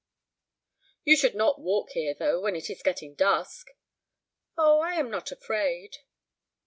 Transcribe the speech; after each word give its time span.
"You 1.03 1.15
should 1.15 1.35
not 1.35 1.61
walk 1.61 1.91
here, 1.91 2.15
though, 2.15 2.41
when 2.41 2.55
it 2.55 2.71
is 2.71 2.81
getting 2.81 3.13
dusk." 3.13 3.67
"Oh, 4.57 4.79
I 4.79 4.93
am 4.95 5.11
not 5.11 5.31
afraid." 5.31 5.97